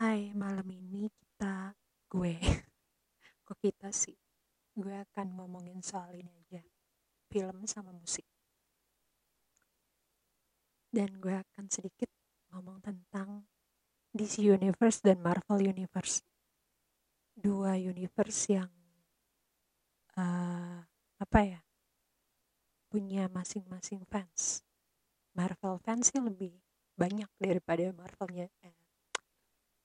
[0.00, 1.76] Hai, malam ini kita
[2.08, 2.32] gue
[3.44, 4.16] kok kita sih?
[4.72, 6.64] Gue akan ngomongin soal ini aja,
[7.28, 8.24] film sama musik.
[10.88, 12.08] Dan gue akan sedikit
[12.48, 13.44] ngomong tentang
[14.16, 16.24] DC Universe dan Marvel Universe.
[17.36, 18.72] Dua universe yang
[20.16, 20.80] uh,
[21.20, 21.60] apa ya?
[22.88, 24.64] punya masing-masing fans.
[25.36, 26.56] Marvel fans sih lebih
[26.96, 28.79] banyak daripada Marvelnya eh,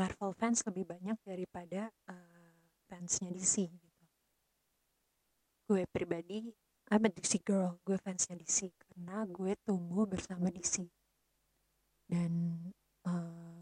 [0.00, 2.56] Marvel fans lebih banyak daripada uh,
[2.88, 4.04] fansnya DC gitu.
[5.68, 6.48] Gue pribadi
[6.88, 10.88] I'm a DC girl, gue fansnya DC karena gue tumbuh bersama DC.
[12.08, 12.64] Dan
[13.04, 13.60] uh,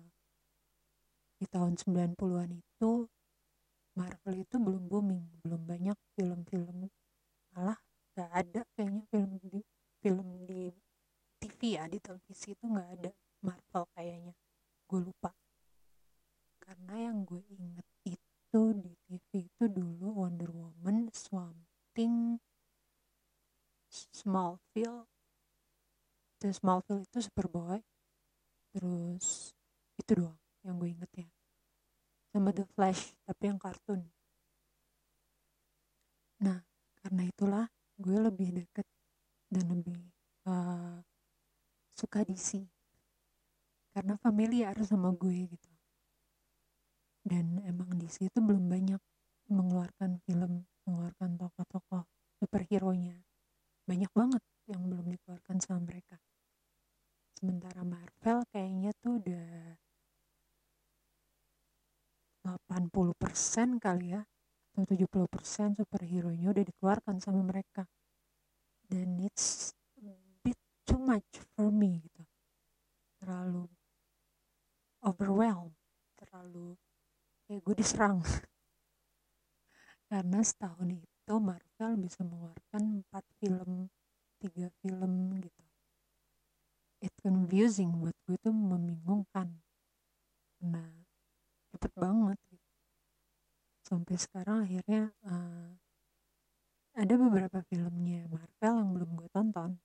[1.43, 2.91] di tahun 90-an itu
[3.99, 6.87] Marvel itu belum booming, belum banyak film-film
[7.51, 7.83] malah
[8.15, 9.59] gak ada kayaknya film di
[9.99, 10.71] film di
[11.43, 13.11] TV ya di televisi itu nggak ada
[13.43, 14.35] Marvel kayaknya
[14.87, 15.35] gue lupa
[17.29, 21.61] gue inget itu di TV itu dulu Wonder Woman, Swamp
[21.93, 22.41] Thing,
[23.93, 25.05] Smallville,
[26.41, 27.85] terus Smallville itu Superboy,
[28.73, 29.53] terus
[30.01, 31.29] itu doang yang gue inget ya.
[32.33, 34.09] Sama The Flash tapi yang kartun.
[36.41, 36.65] Nah
[37.05, 37.67] karena itulah
[38.01, 38.89] gue lebih deket
[39.53, 40.01] dan lebih
[40.49, 41.05] uh,
[41.93, 42.65] suka DC
[43.93, 45.78] karena familiar sama gue gitu
[47.29, 49.01] dan emang DC itu belum banyak
[49.53, 52.09] mengeluarkan film mengeluarkan tokoh-tokoh
[52.41, 53.21] superhero nya
[53.85, 56.17] banyak banget yang belum dikeluarkan sama mereka.
[57.37, 59.49] Sementara Marvel kayaknya tuh udah
[62.45, 64.23] 80% kali ya
[64.73, 67.89] atau 70% superhero-nya udah dikeluarkan sama mereka.
[68.89, 70.13] Dan it's a
[70.45, 72.25] bit too much for me gitu.
[73.21, 73.69] Terlalu
[75.05, 75.79] overwhelmed
[76.19, 76.75] terlalu
[77.49, 78.21] kayak gue diserang.
[80.13, 83.89] Karena setahun itu Marvel bisa mengeluarkan 4 film
[84.45, 85.65] 3 film gitu.
[87.01, 89.49] It confusing buat gue tuh membingungkan.
[90.61, 90.85] Karena
[91.73, 92.39] cepet banget
[93.89, 95.73] sampai sekarang akhirnya uh,
[96.93, 99.81] ada beberapa filmnya Marvel yang belum gue tonton.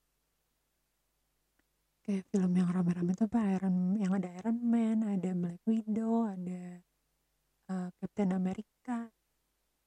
[2.03, 3.39] Kayak film yang rame-rame tuh apa?
[3.55, 6.83] Iron yang ada Iron Man ada Black Widow ada
[7.69, 9.07] uh, Captain America.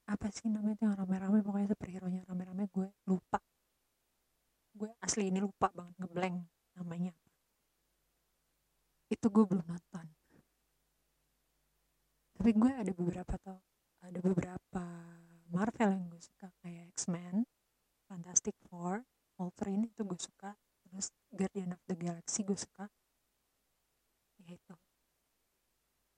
[0.07, 1.43] Apa sih namanya itu yang rame-rame?
[1.43, 3.43] Pokoknya superhero nya rame-rame gue lupa.
[4.71, 6.37] Gue asli ini lupa banget ngeblank
[6.77, 7.11] namanya
[9.07, 10.05] itu gue belum nonton.
[12.37, 13.59] Tapi gue ada beberapa tau
[14.03, 14.85] ada beberapa
[15.49, 17.43] Marvel yang gue suka kayak X-Men,
[18.07, 19.03] Fantastic Four,
[19.39, 20.53] Wolverine itu gue suka,
[20.85, 22.85] terus Guardian of the Galaxy gue suka,
[24.43, 24.75] ya itu.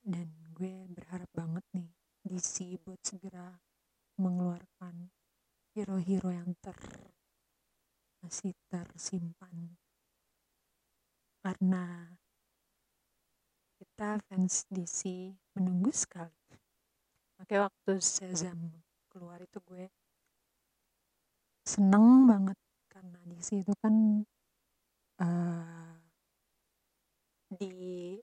[0.04, 1.66] Dan gue berharap banget
[2.40, 3.52] DC buat segera
[4.16, 5.12] mengeluarkan
[5.76, 6.72] hero-hero yang ter
[8.24, 9.76] masih tersimpan.
[11.44, 12.16] Karena
[13.76, 16.56] kita fans DC menunggu sekali.
[17.36, 18.72] Makanya waktu Shazam
[19.12, 19.92] keluar itu gue
[21.68, 22.56] seneng banget.
[22.88, 24.24] Karena di situ kan
[25.20, 25.96] uh,
[27.52, 28.16] di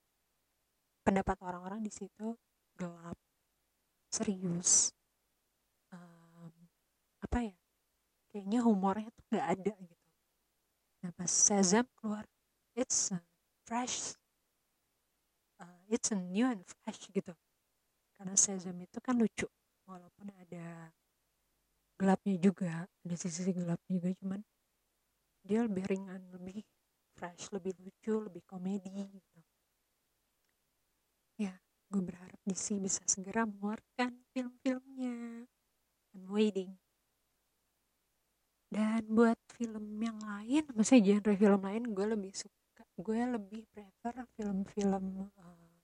[1.05, 2.33] pendapat orang-orang di situ
[2.81, 3.16] gelap
[4.17, 4.97] serius.
[5.93, 6.53] Um,
[7.21, 7.57] apa ya?
[8.33, 10.07] Kayaknya humornya tuh nggak ada gitu.
[11.05, 12.25] Nah pas Shazam keluar
[12.73, 13.21] it's a
[13.69, 14.17] fresh
[15.61, 17.33] uh, it's a new and fresh gitu.
[18.17, 19.49] Karena Shazam itu kan lucu
[19.85, 20.91] walaupun ada
[21.97, 24.41] gelapnya juga ada sisi gelapnya juga cuman
[25.47, 26.61] dia lebih ringan lebih
[27.17, 29.39] fresh lebih lucu lebih komedi gitu.
[31.41, 35.47] Ya gue berharap DC bisa segera mengeluarkan film-filmnya.
[36.15, 36.75] I'm waiting.
[38.67, 44.27] Dan buat film yang lain maksudnya genre film lain gue lebih suka gue lebih prefer
[44.35, 45.75] film-film uh,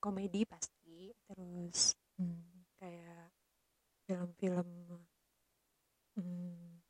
[0.00, 1.12] komedi pasti.
[1.28, 3.28] Terus hmm, kayak
[4.08, 4.68] film-film
[6.16, 6.80] hmm,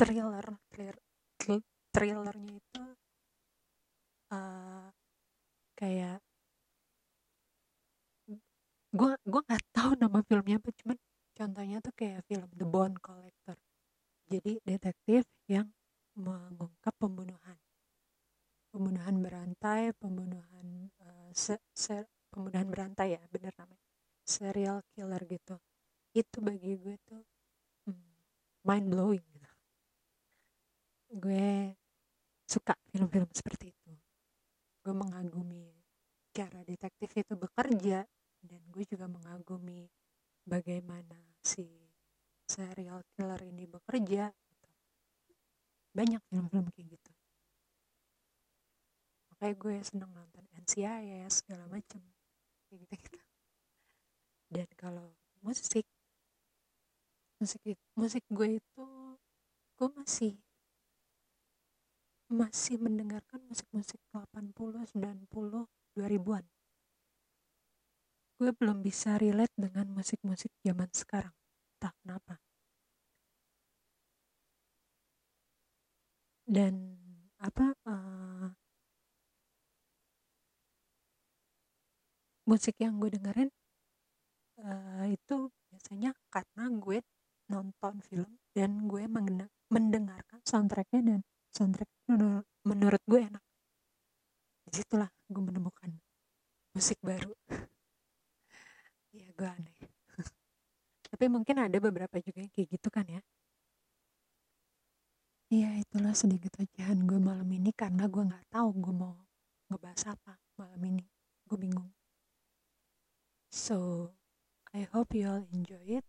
[0.00, 0.96] thriller thriller
[1.90, 2.84] thrillernya itu
[4.32, 4.88] uh,
[5.80, 6.20] kayak
[8.90, 10.98] gue gue nggak tahu nama filmnya apa cuman
[11.32, 13.56] contohnya tuh kayak film The Bone Collector
[14.28, 15.72] jadi detektif yang
[16.14, 17.58] mengungkap pembunuhan
[18.70, 23.82] pembunuhan berantai, pembunuhan uh, se, se, pembunuhan berantai ya, bener namanya,
[24.22, 25.58] serial killer gitu.
[26.14, 27.22] Itu bagi gue tuh
[27.90, 28.14] hmm,
[28.66, 29.52] mind blowing gitu.
[31.18, 31.74] Gue
[32.46, 33.79] suka film-film seperti itu.
[34.90, 35.70] Gue mengagumi
[36.34, 38.02] cara detektif itu bekerja
[38.42, 39.86] dan gue juga mengagumi
[40.42, 41.14] bagaimana
[41.46, 41.62] si
[42.42, 44.68] serial killer ini bekerja gitu.
[45.94, 47.12] banyak film-film kayak gitu.
[49.30, 52.02] Makanya gue seneng nonton NCIS segala macem.
[52.66, 53.30] Kayak gitu gitu
[54.50, 55.14] dan kalau
[55.46, 55.86] musik
[57.38, 58.86] musik musik gue itu
[59.78, 60.34] gue masih
[62.30, 65.66] masih mendengarkan musik-musik 80, 90,
[65.98, 66.44] 2000-an.
[68.38, 71.34] Gue belum bisa relate dengan musik-musik zaman sekarang.
[71.82, 72.38] Tak kenapa.
[76.46, 76.74] Dan
[77.42, 78.48] apa uh,
[82.46, 83.50] musik yang gue dengerin
[84.62, 86.98] uh, itu biasanya karena gue
[87.50, 89.06] nonton film dan gue
[89.70, 91.20] mendengarkan soundtracknya dan
[91.54, 91.90] soundtrack
[92.64, 93.44] menurut gue enak.
[94.70, 95.90] Di situlah gue menemukan
[96.74, 97.34] musik baru.
[99.10, 99.74] Ya gue aneh.
[101.10, 103.18] Tapi mungkin ada beberapa juga yang kayak gitu kan ya?
[105.50, 109.18] Iya itulah sedikit ocehan gue malam ini karena gue nggak tahu gue mau
[109.66, 111.02] ngebahas apa malam ini.
[111.42, 111.90] Gue bingung.
[113.50, 114.14] So
[114.70, 116.06] I hope you all enjoy it.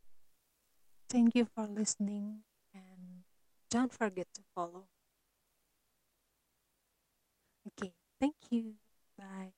[1.09, 3.25] Thank you for listening and
[3.73, 4.93] don't forget to follow
[8.21, 8.75] thank you.
[9.17, 9.53] Bye.